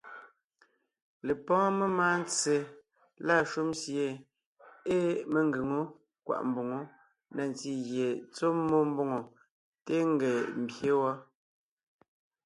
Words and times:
Lepɔ́ɔn 1.27 1.71
memáa 1.79 2.15
ntse 2.21 2.55
lâ 3.25 3.35
shúm 3.51 3.69
sie 3.81 4.07
ée 4.95 5.09
mengʉ̀ŋe 5.31 5.75
wó 5.85 5.91
kwaʼ 6.25 6.41
mboŋó 6.49 6.77
na 7.35 7.41
ntí 7.51 7.71
gie 7.87 8.07
tsɔ́ 8.33 8.51
mmó 8.59 8.77
mbòŋo 8.91 9.19
téen 9.85 10.07
ńgee 10.13 10.39
ḿbyé 10.61 10.91
wɔ́, 11.01 11.13